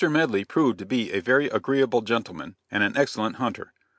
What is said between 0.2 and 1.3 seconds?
proved to be a